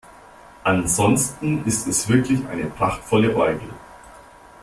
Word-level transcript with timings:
Ansonsten 0.63 1.63
ist 1.65 1.85
es 1.85 2.09
wirklich 2.09 2.43
eine 2.47 2.65
prachtvolle 2.65 3.35
Orgel. 3.35 3.69